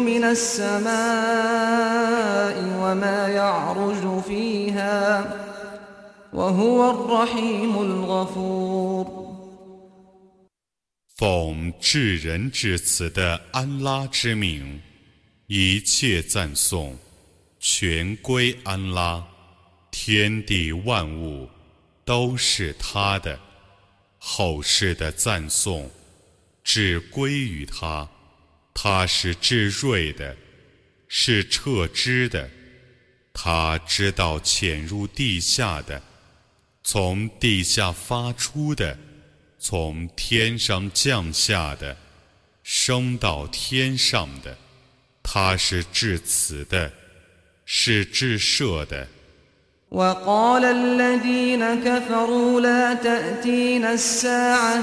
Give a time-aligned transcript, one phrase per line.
[0.00, 0.86] من السماء
[2.80, 5.24] وما يعرج فيها
[6.32, 9.26] وهو الرحيم الغفور
[11.16, 14.80] 奉至仁至慈的安拉之名，
[15.46, 16.94] 一切赞颂
[17.58, 19.26] 全归安拉，
[19.90, 21.48] 天地万物
[22.04, 23.38] 都是他的，
[24.18, 25.90] 后世的赞颂
[26.62, 28.06] 只归于他，
[28.74, 30.36] 他是至睿的，
[31.08, 32.48] 是彻知的，
[33.32, 36.02] 他知道潜入地下的，
[36.82, 38.98] 从地下发出的，
[39.58, 41.96] 从天上降下的，
[42.62, 44.56] 升到天上的，
[45.22, 46.92] 他是至慈的，
[47.64, 49.08] 是至赦的。
[49.88, 54.82] وقال الذين كفروا لا تأتينا الساعة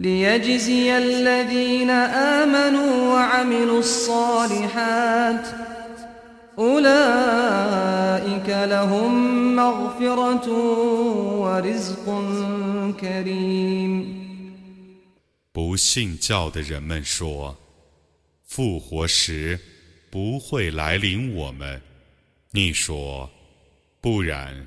[0.00, 5.46] ليجزي الذين آمنوا وعملوا الصالحات
[6.58, 9.10] أولئك لهم
[9.56, 10.48] مغفرة
[11.40, 12.06] ورزق
[13.00, 14.16] كريم
[15.52, 17.56] 不信教的人们说。
[18.46, 19.58] 复活时
[20.10, 21.82] 不会来临我们，
[22.52, 23.28] 你说，
[24.00, 24.66] 不然，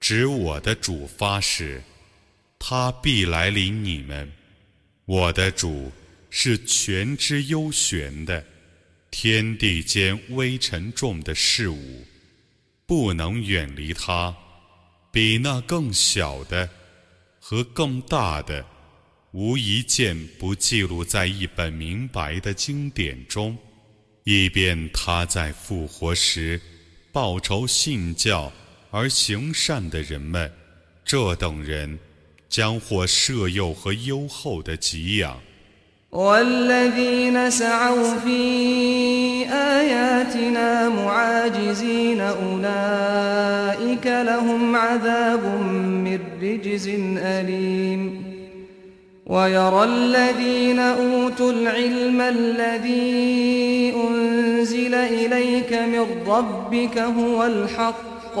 [0.00, 1.80] 指我的主发誓，
[2.58, 4.30] 他必来临你们。
[5.05, 5.91] 我的主
[6.29, 8.43] 是全知幽玄的，
[9.11, 12.05] 天地间微沉重的事物，
[12.85, 14.35] 不能远离他，
[15.11, 16.69] 比那更小的
[17.39, 18.65] 和更大的。
[19.33, 23.57] 无一件不记录在一本明白的经典中，
[24.23, 26.61] 以便他在复活时
[27.11, 28.53] 报仇信教
[28.91, 30.51] 而行善的人们，
[31.03, 31.99] 这等人
[32.52, 35.36] 将获赦宥和优厚的给养。
[49.28, 58.38] ويرى الذين أوتوا العلم الذي أنزل إليك من ربك هو الحق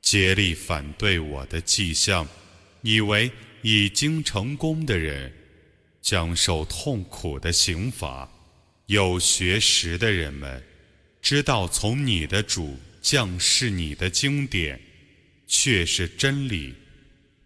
[0.00, 2.24] 竭力反对我的迹象，
[2.82, 3.28] 以为
[3.62, 5.32] 已经成功的人
[6.00, 8.30] 将受痛苦的刑罚。
[8.86, 10.62] 有学识的人们。
[11.22, 14.80] 知道从你的主降世你的经典，
[15.46, 16.74] 却是真理，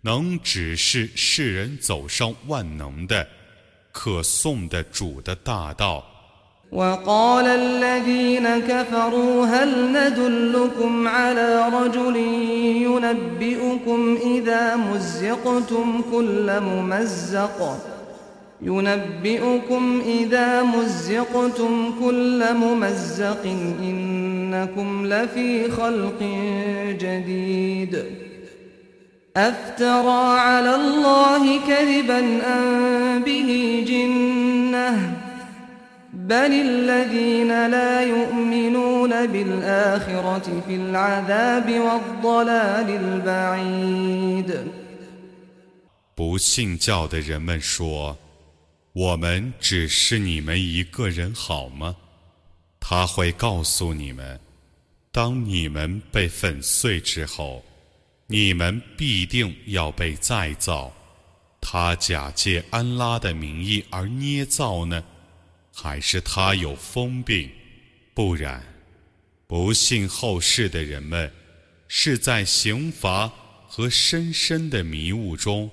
[0.03, 3.29] 能指示世人走上万能的、
[3.94, 6.04] 可颂的主的大道。
[18.62, 23.44] ينبئكم إذا مزقتم كل ممزق
[23.82, 26.24] إنكم لفي خلق
[27.00, 28.04] جديد
[29.38, 33.50] أفترى على الله كذبا أن به
[33.88, 35.16] جنة
[36.14, 44.50] بل الذين لا يؤمنون بالآخرة في العذاب والضلال البعيد
[46.16, 48.18] 不信教的人们说。
[48.92, 51.96] 我们只是你们一个人好吗？
[52.80, 54.40] 他会告诉你们，
[55.12, 57.64] 当你们被粉碎之后，
[58.28, 60.92] 你们必定要被再造。
[61.64, 65.04] 他假借安拉的名义而捏造呢，
[65.74, 67.50] 还是他有疯病？
[68.14, 68.64] 不然，
[69.48, 71.32] 不信后世的人们
[71.88, 73.32] 是在刑罚
[73.68, 75.70] 和深深的迷雾中。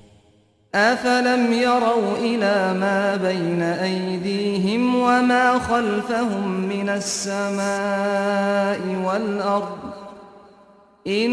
[0.75, 9.79] أفلم يروا إلى ما بين أيديهم وما خلفهم من السماء والأرض
[11.07, 11.31] إن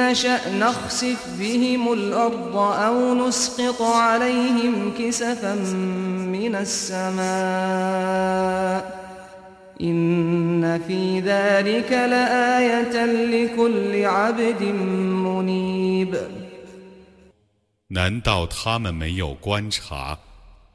[0.00, 5.54] نشأ نخسف بهم الأرض أو نسقط عليهم كسفا
[6.34, 7.26] من السماء
[9.80, 16.16] إن في ذلك لآية لكل عبد منيب
[17.88, 20.18] 难道他们没有观察，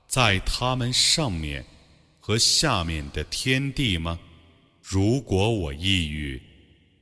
[0.08, 1.66] 在他们上面
[2.20, 4.18] 和下面的天地吗？
[4.82, 6.42] 如果我抑郁，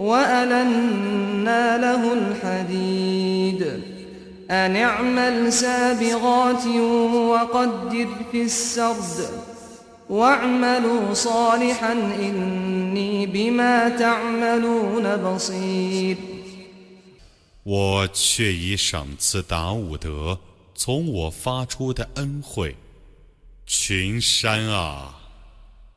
[0.00, 3.62] وألنا له الحديد
[4.50, 9.28] أن اعمل سابغات وقدر في السرد
[10.08, 16.16] واعملوا صالحا إني بما تعملون بصير
[17.64, 20.38] 我却已赏赐达伍德
[20.76, 22.76] 从我发出的恩惠，
[23.66, 25.16] 群山啊，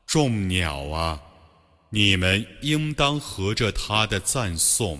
[0.07, 1.21] 众鸟啊，
[1.94, 4.98] 你们应当合着他的赞颂。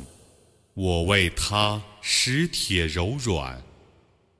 [0.75, 3.61] 我为他使铁柔软，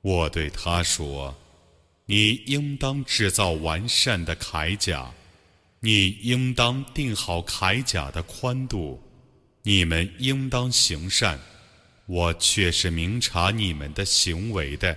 [0.03, 1.37] 我对他说
[2.07, 5.11] ：“你应当制造完善的铠甲，
[5.81, 9.03] 你应当定好铠甲的宽度，
[9.65, 11.37] 你们应当行善。”
[12.07, 14.97] 我却是明察你们的行为的。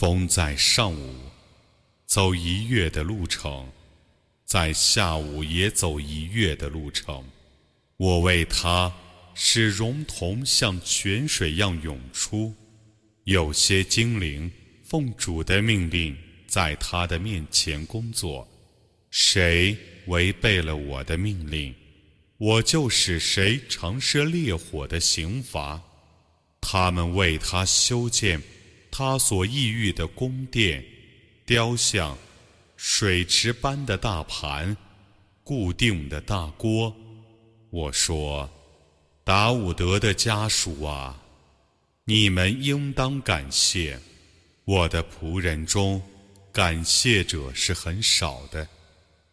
[0.00, 1.14] 风在上午
[2.06, 3.70] 走一月的路程，
[4.46, 7.22] 在下午也走一月的路程。
[7.98, 8.90] 我为他
[9.34, 12.54] 使熔铜像泉水样涌出。
[13.24, 14.50] 有些精灵
[14.82, 18.48] 奉主的命令在他的面前工作。
[19.10, 19.76] 谁
[20.06, 21.74] 违背了我的命令，
[22.38, 25.78] 我就使谁尝试烈火的刑罚。
[26.58, 28.40] 他们为他修建。
[28.90, 30.84] 他所抑郁的宫殿、
[31.46, 32.16] 雕像、
[32.76, 34.76] 水池般的大盘、
[35.44, 36.94] 固定的大锅，
[37.70, 38.50] 我说：
[39.24, 41.20] 达伍德的家属啊，
[42.04, 43.98] 你们应当感谢
[44.64, 46.02] 我的仆人中，
[46.52, 48.66] 感谢者是很少的。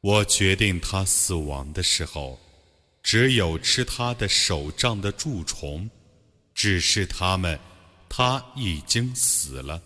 [0.00, 2.38] 我决定他死亡的时候，
[3.02, 5.90] 只有吃他的手杖的蛀虫，
[6.54, 7.58] 只是他们，
[8.08, 9.82] 他已经死了。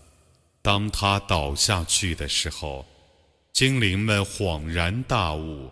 [0.61, 2.85] 当他倒下去的时候，
[3.51, 5.71] 精灵们恍然大悟。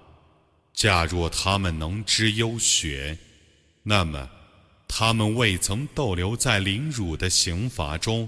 [0.74, 3.18] 假若他们能知幽玄，
[3.84, 4.28] 那么
[4.88, 8.28] 他们未曾逗留在凌辱的刑罚中。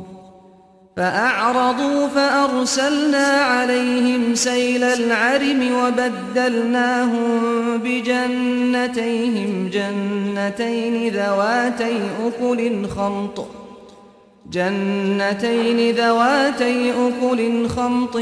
[0.97, 7.41] فأعرضوا فأرسلنا عليهم سيل العرم وبدلناهم
[7.77, 13.47] بجنتيهم جنتين ذواتي أكل خمط
[14.51, 18.15] جنتين ذواتي أكل خمط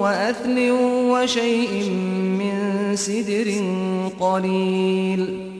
[0.00, 0.70] وأثل
[1.10, 1.90] وشيء
[2.38, 2.56] من
[2.96, 3.54] سدر
[4.20, 5.59] قليل.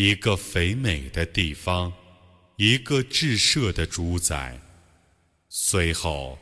[0.00, 1.92] 一个肥美的地方，
[2.54, 4.56] 一个至赦的主宰。
[5.48, 6.38] 随后，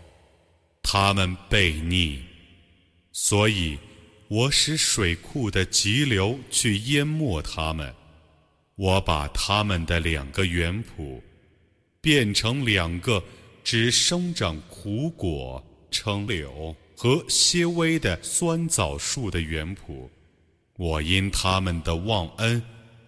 [0.83, 2.19] 他们悖逆，
[3.13, 3.79] 所以
[4.29, 7.95] 我使水库的急流去淹没他们。
[8.75, 11.23] 我把他们的两个园圃
[12.03, 13.25] 变成两个
[13.65, 20.07] 只生长苦果、称柳和些微的酸枣树的园圃。
[20.77, 22.63] 我因他们的忘恩。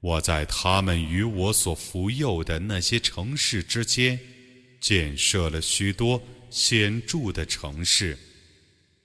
[0.00, 4.18] 我在他们与我所服佑的那些城市之间，
[4.80, 8.16] 建设了许多显著的城市。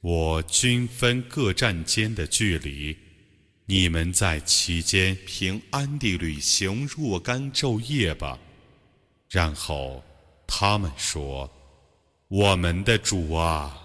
[0.02, 2.96] 我均分各站间的距离，
[3.66, 8.38] 你们在其间平安地旅行若干昼夜吧。
[9.30, 10.04] 然后
[10.46, 11.50] 他们说
[12.28, 13.76] ：“我们的主啊，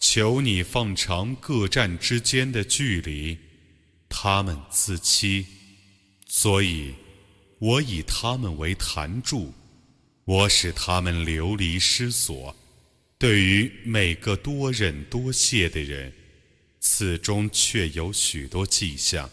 [0.00, 3.38] 求你放长各站之间的距离。”
[4.10, 5.46] 他们自欺。
[6.36, 6.92] 所以，
[7.60, 9.52] 我以他们为坛柱，
[10.24, 12.52] 我使他们流离失所。
[13.16, 16.12] 对于每个多忍多谢的人，
[16.80, 19.30] 此中却有许多迹象。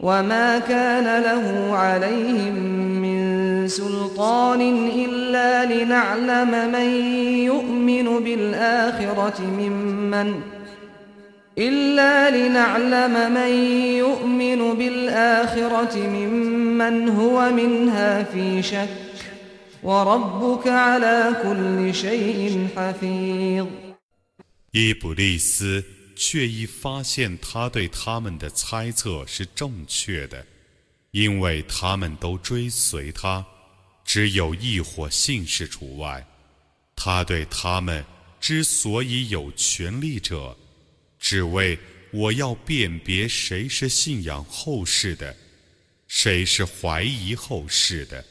[0.00, 2.54] وما كان له عليهم
[3.02, 6.90] من سلطان إلا لنعلم من
[7.44, 10.40] يؤمن بالآخرة ممن
[11.58, 13.52] إلا لنعلم من
[13.98, 18.88] يؤمن بالآخرة ممن هو منها في شك
[19.82, 23.66] وربك على كل شيء حفيظ
[26.18, 30.44] 却已发现他对他们的猜测是正确的，
[31.12, 33.46] 因为他们都追随他，
[34.04, 36.26] 只有一伙信士除外。
[36.96, 38.04] 他对他们
[38.40, 40.58] 之所以有权利者，
[41.20, 41.78] 只为
[42.10, 45.36] 我要辨别谁是信仰后世的，
[46.08, 48.24] 谁是怀疑后世的。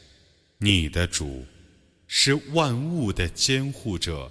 [0.58, 1.46] 你的主
[2.06, 4.30] 是万物的监护者。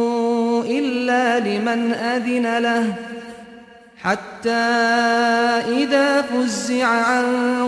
[1.10, 2.84] إلا لمن أذن له
[3.96, 4.66] حتى
[5.82, 7.26] إذا فزع عن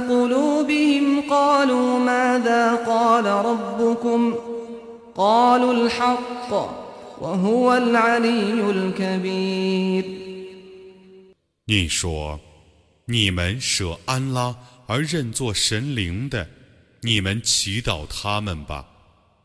[0.08, 4.34] قلوبهم قالوا ماذا قال ربكم
[5.14, 6.50] قالوا الحق
[7.20, 10.04] وهو العلي الكبير
[11.66, 12.40] 你说，
[13.06, 14.54] 你们舍安拉
[14.86, 16.46] 而认作神灵的，
[17.02, 18.86] 你们祈祷他们吧，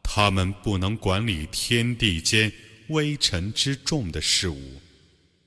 [0.03, 2.51] 他们不能管理天地间
[2.88, 4.80] 微尘之众的事物，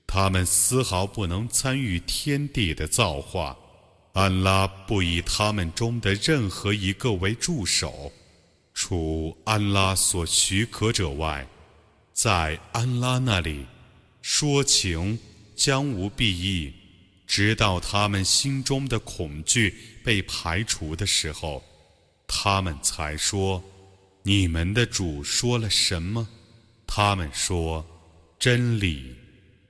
[0.05, 3.57] 他们丝毫不能参与天地的造化。
[4.13, 8.12] 安拉不以他们中的任何一个为助手，
[8.74, 11.48] 除安拉所许可者外，
[12.12, 13.65] 在安拉那里
[14.21, 15.17] 说情
[15.55, 16.74] 将无裨益，
[17.25, 21.63] 直到他们心中的恐惧被排除的时候。
[22.27, 23.63] 他们才说
[24.24, 26.27] ：“你们的主说了什么？”
[26.93, 27.86] 他们说
[28.38, 29.15] ：“真理，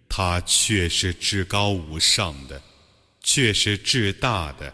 [0.10, 2.60] 他却是至高无上的，
[3.22, 4.74] 却是至大的。”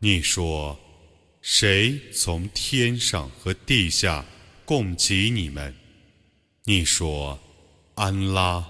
[0.00, 0.78] 你说，
[1.40, 4.24] 谁从天上和地下
[4.66, 5.74] 供给你们？
[6.64, 7.38] 你说，
[7.94, 8.62] 安拉，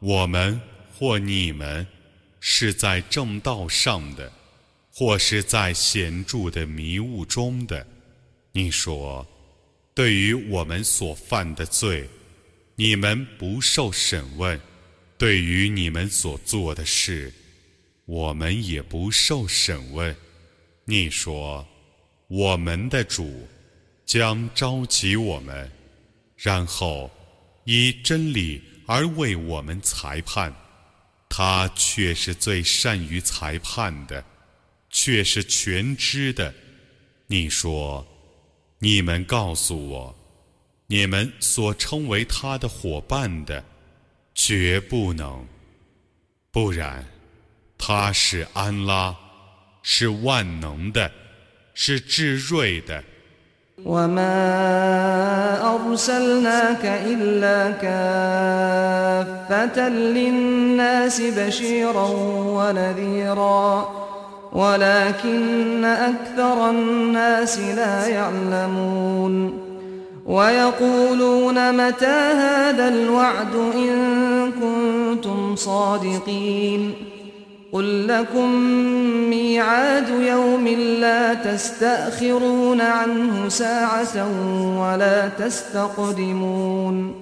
[0.00, 0.60] 我们
[0.94, 1.86] 或你们
[2.38, 4.30] 是在正道上的，
[4.92, 7.86] 或是在显著的迷雾中的。
[8.52, 9.26] 你说，
[9.94, 12.06] 对于我们所犯的罪，
[12.76, 14.60] 你们不受审问。
[15.20, 17.30] 对于你们所做的事，
[18.06, 20.16] 我们也不受审问。
[20.86, 21.68] 你说，
[22.28, 23.46] 我们的主
[24.06, 25.70] 将召集我们，
[26.38, 27.10] 然后
[27.64, 30.50] 以真理而为我们裁判。
[31.28, 34.24] 他却是最善于裁判的，
[34.88, 36.54] 却是全知的。
[37.26, 38.06] 你说，
[38.78, 40.16] 你们告诉我，
[40.86, 43.62] 你们所称为他的伙伴的。
[44.34, 45.44] 绝不能，
[46.50, 47.04] 不然，
[47.78, 49.14] 他是安拉，
[49.82, 51.10] 是万能的，
[51.74, 53.02] 是至睿的。
[70.29, 72.05] ويقولون متى
[72.43, 76.93] هذا الوعد إن كنتم صادقين
[77.71, 78.49] قل لكم
[79.29, 80.67] ميعاد يوم
[80.99, 84.15] لا تستأخرون عنه ساعة
[84.79, 87.13] ولا تستقدمون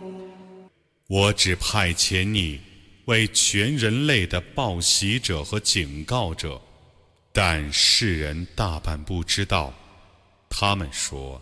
[1.09, 2.59] 我只派遣你
[3.05, 6.62] 为全人类的报喜者和警告者，
[7.33, 9.73] 但世人大半不知道。
[10.49, 11.41] 他们说。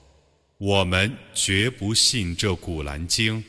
[0.61, 3.43] 我们绝不信这古兰经，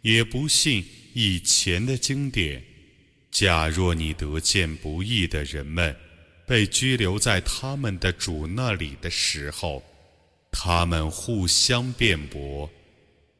[0.00, 2.64] 也不信以前的经典。
[3.30, 5.94] 假若你得见不义的人们
[6.46, 9.84] 被拘留在他们的主那里的时候，
[10.50, 12.70] 他们互相辩驳。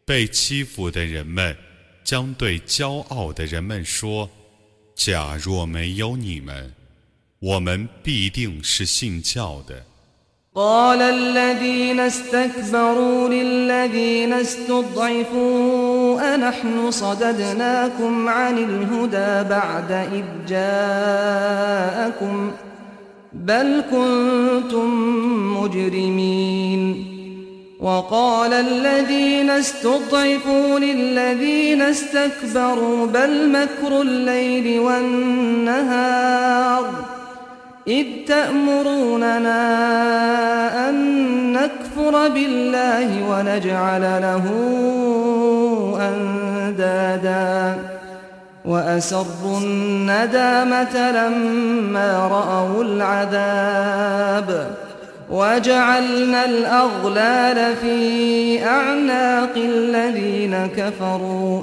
[0.04, 1.56] 被欺负的人们
[2.04, 4.30] 将对骄傲的人们说
[4.94, 6.70] ：“假若没有你们，
[7.38, 9.86] 我们必定是信教的。”
[10.56, 22.50] قال الذين استكبروا للذين استضعفوا أنحن صددناكم عن الهدى بعد إذ جاءكم
[23.32, 24.88] بل كنتم
[25.62, 27.06] مجرمين.
[27.80, 36.36] وقال الذين استضعفوا للذين استكبروا بل مكر الليل والنهار
[37.88, 39.58] إذ تأمروننا
[40.88, 40.96] أن
[41.52, 44.44] نكفر بالله ونجعل له
[46.00, 47.78] أندادا
[48.64, 54.70] وأسروا الندامة لما رأوا العذاب
[55.30, 61.60] وجعلنا الأغلال في أعناق الذين كفروا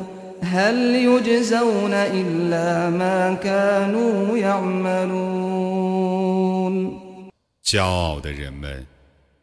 [0.53, 5.29] هل يجزون إلا ما كانوا يعملون
[7.65, 8.87] 骄傲的人们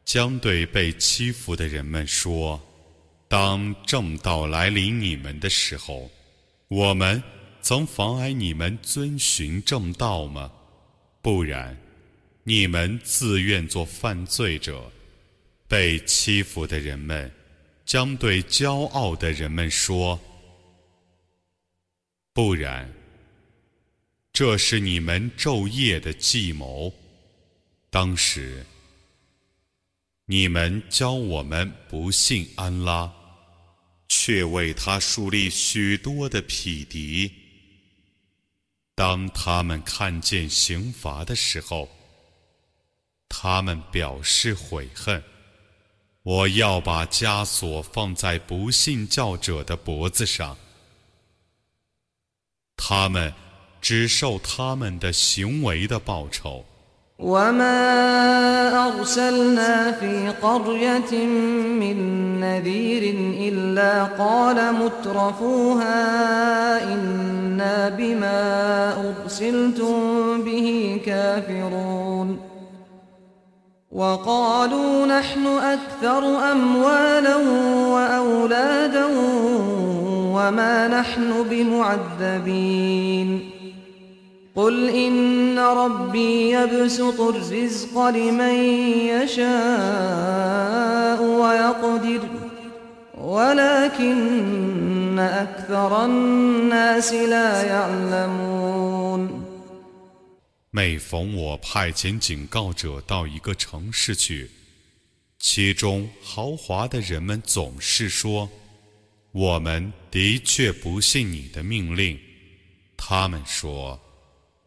[0.04, 6.10] 将对被欺负的人们说：“当正道来临你们的时候，
[6.68, 7.22] 我们
[7.62, 10.52] 曾妨碍你们遵循正道吗？
[11.22, 11.78] 不然。”
[12.48, 14.92] 你们自愿做犯罪者，
[15.68, 17.32] 被欺负的人们
[17.88, 20.29] 将对骄傲的人们说：“
[22.33, 22.93] 不然，
[24.33, 26.93] 这是你们昼夜的计谋。
[27.91, 28.65] 当时，
[30.27, 33.13] 你们教我们不信安拉，
[34.09, 37.33] 却为他树立许多的匹敌。
[38.95, 41.89] 当他们看见刑罚的时候。”
[43.33, 45.23] 他们表示悔恨，
[46.25, 50.59] 我要把枷锁放在不信教者的脖子上，
[52.80, 53.34] 他们
[53.82, 56.66] 只受他们的行为的报酬。
[73.96, 77.36] وقالوا نحن أكثر أموالا
[77.96, 79.06] وأولادا
[80.40, 83.50] وما نحن بمعذبين
[84.56, 88.54] قل إن ربي يبسط الرزق لمن
[89.12, 92.22] يشاء ويقدر
[93.18, 99.42] ولكن أكثر الناس لا يعلمون
[100.72, 104.52] 每逢我派遣警告者到一个城市去，
[105.40, 108.59] 其中豪华的人们总是说：“
[109.33, 112.19] 我们的确不信你的命令。”
[112.97, 114.01] 他们说：“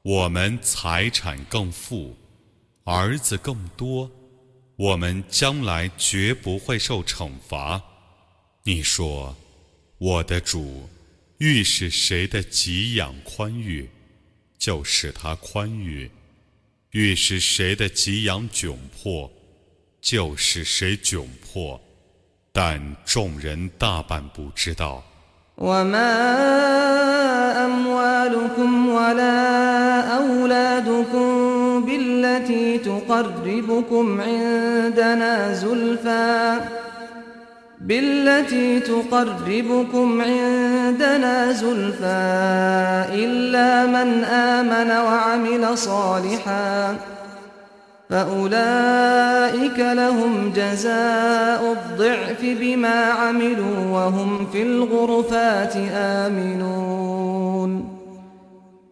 [0.01, 2.17] 我们财产更富，
[2.83, 4.09] 儿子更多，
[4.75, 7.81] 我们将来绝不会受惩罚。”
[8.63, 9.35] 你说
[9.99, 10.89] ：“我的主，
[11.37, 13.89] 欲使谁的给养宽裕？”
[14.57, 16.09] 就使他宽裕，
[16.91, 19.29] 欲使谁的给养窘迫，
[19.99, 21.81] 就使谁窘迫，
[22.52, 25.02] 但众人大半不知道。
[37.80, 42.24] بالتي تقربكم عندنا زلفى
[43.12, 46.96] إلا من آمن وعمل صالحا
[48.10, 57.70] فأولئك لهم جزاء الضعف بما عملوا وهم في الغرفات آمنون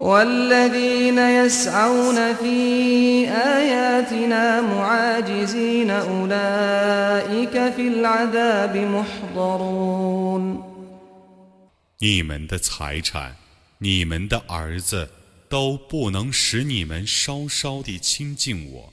[0.01, 10.63] والذين يسعون في آياتنا معاجزين أولئك في العذاب محضرون
[11.99, 13.37] 你们的财产，
[13.79, 15.09] 你们的儿子，
[15.49, 18.93] 都不能使你们稍稍地亲近我。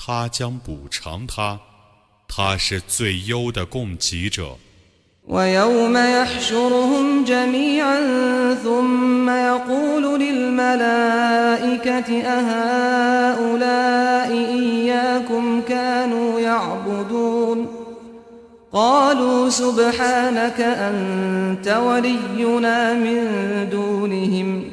[0.00, 1.60] 他将补偿他，
[2.28, 4.56] 他是最优的供给者。
[5.28, 8.00] ويوم يحشرهم جميعا
[8.54, 17.68] ثم يقول للملائكة أهؤلاء إياكم كانوا يعبدون
[18.72, 23.28] قالوا سبحانك أنت ولينا من
[23.70, 24.64] دونهم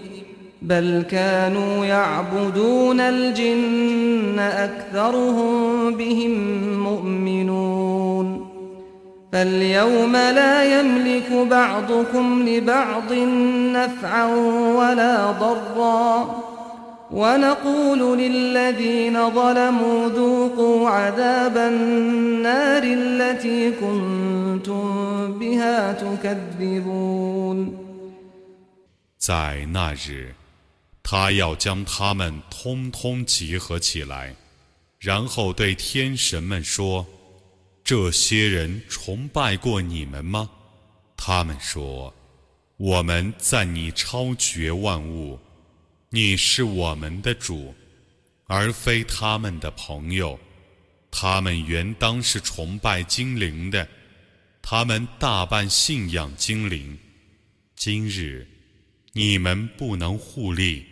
[0.67, 6.33] بل كانوا يعبدون الجن أكثرهم بهم
[6.83, 8.47] مؤمنون
[9.31, 13.13] فاليوم لا يملك بعضكم لبعض
[13.73, 14.25] نفعا
[14.75, 16.43] ولا ضرا
[17.11, 24.83] ونقول للذين ظلموا ذوقوا عذاب النار التي كنتم
[25.39, 27.83] بها تكذبون
[29.25, 30.35] 在那日，
[31.10, 34.36] 他要将他们通通集合起来，
[34.98, 37.06] 然后对天神们说。
[37.82, 40.50] 这些人崇拜过你们吗？
[41.16, 42.14] 他们说
[42.76, 45.40] ：“我们赞你超绝万物，
[46.10, 47.74] 你是我们的主，
[48.46, 50.38] 而非他们的朋友。
[51.10, 53.88] 他们原当是崇拜精灵的，
[54.60, 56.98] 他们大半信仰精灵。
[57.74, 58.46] 今日，
[59.14, 60.84] 你们不能互利，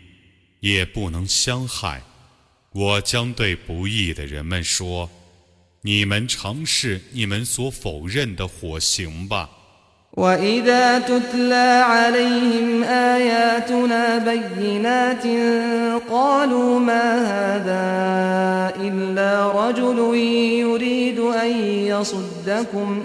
[0.60, 2.02] 也不能相害。
[2.72, 5.08] 我将对不义的人们说。”
[5.84, 9.50] 你们尝试你们所否认的火刑吧。
[10.16, 15.26] وإذا تتلى عليهم آياتنا بينات
[16.10, 17.84] قالوا ما هذا
[18.80, 19.98] إلا رجل
[20.60, 21.50] يريد أن
[21.86, 23.04] يصدكم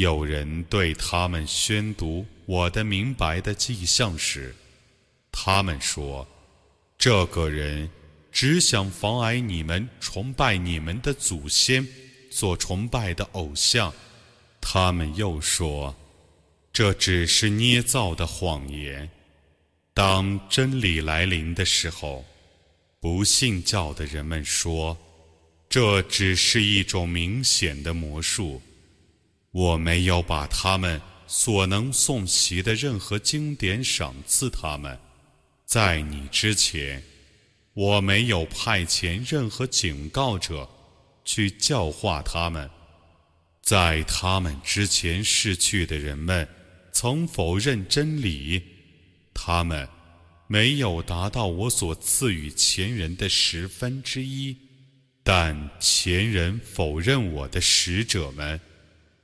[0.00, 4.54] 有人对他们宣读我的明白的迹象时，
[5.30, 6.26] 他们说。
[6.96, 7.90] 这个人
[8.32, 11.86] 只想妨碍你们崇拜你们的祖先
[12.30, 13.92] 所崇拜的偶像。
[14.58, 15.94] 他们又说，
[16.72, 19.10] 这只是捏造的谎言。
[19.92, 22.24] 当真理来临的时候，
[23.00, 24.96] 不信教的人们说，
[25.68, 28.62] 这只是一种明显的魔术。
[29.52, 34.98] 我没有把他们所能诵习的任何经典赏赐他们。
[35.66, 37.02] 在你之前，
[37.74, 40.68] 我没有派遣任何警告者
[41.24, 42.68] 去教化他们。
[43.62, 46.48] 在他们之前逝去的人们
[46.92, 48.60] 曾否认真理，
[49.32, 49.88] 他们
[50.48, 54.56] 没有达到我所赐予前人的十分之一。
[55.22, 58.60] 但前人否认我的使者们，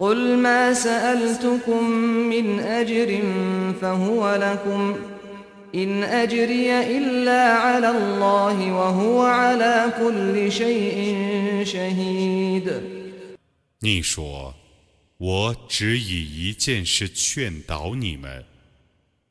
[0.00, 1.90] قل ما سألتكم
[2.28, 3.22] من أجر
[3.80, 4.96] فهو لكم
[5.74, 12.72] إن أجري إلا على الله وهو على كل شيء شهيد
[13.80, 14.54] 你说，
[15.18, 18.44] 我只以一件事劝导你们：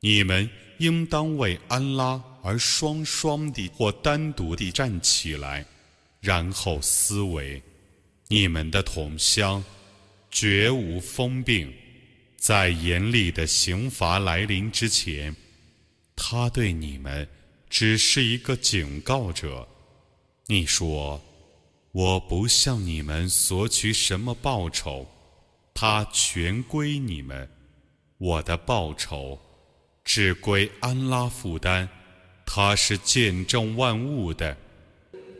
[0.00, 0.48] 你们
[0.78, 5.64] 应当为安拉而双双地或单独地站起来，
[6.20, 7.62] 然后思维
[8.28, 9.62] 你们的同乡。
[10.31, 11.71] 绝无疯病，
[12.37, 15.35] 在严厉的刑罚来临之前，
[16.15, 17.27] 他对你们
[17.69, 19.67] 只是一个警告者。
[20.47, 21.21] 你说，
[21.91, 25.05] 我不向你们索取什么报酬，
[25.73, 27.49] 它全归你们。
[28.17, 29.39] 我的报酬
[30.03, 31.87] 只归安拉负担，
[32.45, 34.57] 他是见证万物的。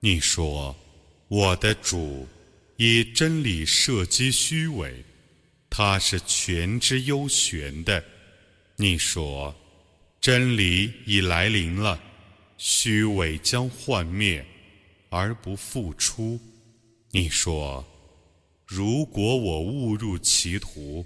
[0.00, 0.74] 你说
[1.28, 2.26] ：“我的主
[2.76, 5.04] 以真理射击虚伪，
[5.68, 8.02] 他是全知幽玄的。”
[8.76, 9.54] 你说
[10.20, 12.00] ：“真理已来临了，
[12.56, 14.42] 虚伪将幻灭
[15.10, 16.40] 而不复出。”
[17.12, 17.84] 你说
[18.64, 21.04] ：“如果我误入歧途，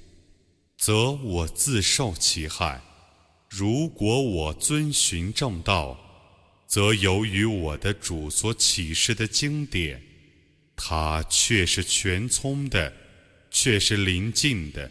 [0.79, 2.81] 则我自受其害。”
[3.59, 5.97] 如果我遵循正道，
[6.67, 10.03] 则由于我的主所启示的经典，
[10.77, 12.93] 它却是全聪的，
[13.51, 14.91] 却是临近的。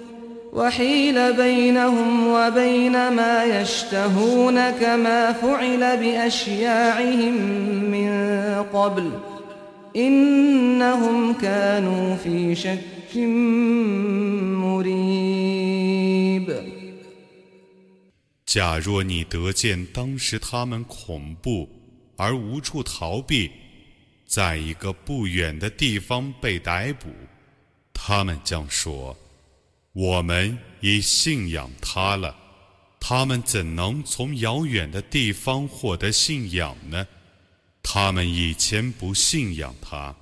[0.52, 7.34] وحيل بينهم وبين ما يشتهون كما فعل بأشياعهم
[7.90, 8.10] من
[8.72, 9.10] قبل
[9.96, 13.16] إنهم كانوا في شك
[14.64, 15.96] مريب
[18.46, 21.68] 假若你得见当时他们恐怖
[22.16, 23.50] 而无处逃避，
[24.26, 27.08] 在一个不远的地方被逮捕，
[27.92, 29.14] 他们将说。
[29.93, 32.33] 我们已信仰他了，
[32.99, 37.05] 他们怎能从遥远的地方获得信仰呢？
[37.83, 40.15] 他们以前不信仰他，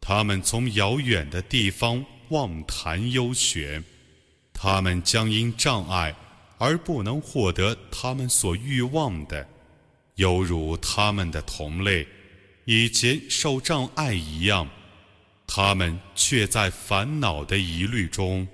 [0.00, 3.84] 他们从遥远的地方妄谈幽玄，
[4.52, 6.12] 他们将因障碍
[6.58, 9.46] 而不能获得他们所欲望的，
[10.16, 12.04] 犹如他们的同类
[12.64, 14.68] 以前受障碍一样，
[15.46, 18.48] 他们却在烦恼的疑虑中。